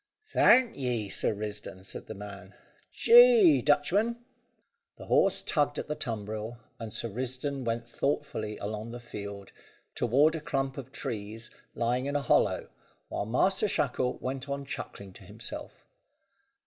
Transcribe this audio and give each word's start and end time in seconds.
"Thank 0.33 0.75
ye, 0.75 1.09
Sir 1.09 1.31
Risdon," 1.35 1.83
said 1.85 2.07
the 2.07 2.15
man. 2.15 2.55
"Jee, 2.91 3.61
Dutchman!" 3.61 4.17
The 4.97 5.05
horse 5.05 5.43
tugged 5.43 5.77
at 5.77 5.87
the 5.87 5.93
tumbril, 5.95 6.57
and 6.79 6.91
Sir 6.91 7.07
Risdon 7.07 7.65
went 7.65 7.87
thoughtfully 7.87 8.57
along 8.57 8.89
the 8.93 8.99
field, 8.99 9.51
toward 9.93 10.33
a 10.33 10.41
clump 10.41 10.75
of 10.79 10.91
trees 10.91 11.51
lying 11.75 12.07
in 12.07 12.15
a 12.15 12.21
hollow, 12.23 12.69
while 13.09 13.27
Master 13.27 13.67
Shackle 13.67 14.17
went 14.17 14.49
on 14.49 14.65
chuckling 14.65 15.13
to 15.13 15.23
himself. 15.23 15.85